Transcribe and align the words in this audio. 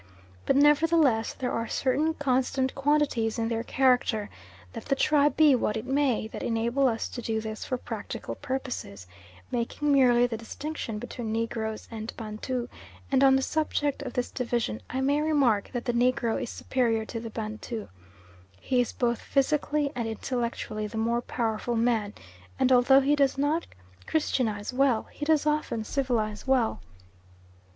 But 0.47 0.55
nevertheless 0.55 1.33
there 1.33 1.51
are 1.51 1.67
certain 1.67 2.15
constant 2.15 2.73
quantities 2.73 3.37
in 3.37 3.49
their 3.49 3.61
character, 3.61 4.31
let 4.73 4.85
the 4.85 4.95
tribe 4.95 5.37
be 5.37 5.53
what 5.53 5.77
it 5.77 5.85
may, 5.85 6.25
that 6.29 6.41
enable 6.41 6.87
us 6.87 7.07
to 7.09 7.21
do 7.21 7.39
this 7.39 7.65
for 7.65 7.77
practical 7.77 8.33
purposes, 8.33 9.05
making 9.51 9.91
merely 9.91 10.25
the 10.25 10.37
distinction 10.37 10.97
between 10.97 11.31
Negroes 11.31 11.87
and 11.91 12.11
Bantu, 12.17 12.67
and 13.11 13.23
on 13.23 13.35
the 13.35 13.43
subject 13.43 14.01
of 14.01 14.13
this 14.13 14.31
division 14.31 14.81
I 14.89 15.01
may 15.01 15.21
remark 15.21 15.69
that 15.71 15.85
the 15.85 15.93
Negro 15.93 16.41
is 16.41 16.49
superior 16.49 17.05
to 17.05 17.19
the 17.19 17.29
Bantu. 17.29 17.87
He 18.59 18.81
is 18.81 18.93
both 18.93 19.21
physically 19.21 19.91
and 19.93 20.07
intellectually 20.07 20.87
the 20.87 20.97
more 20.97 21.21
powerful 21.21 21.75
man, 21.75 22.15
and 22.57 22.71
although 22.71 23.01
he 23.01 23.15
does 23.15 23.37
not 23.37 23.67
christianise 24.07 24.73
well, 24.73 25.03
he 25.11 25.25
does 25.25 25.45
often 25.45 25.83
civilise 25.83 26.47
well. 26.47 26.81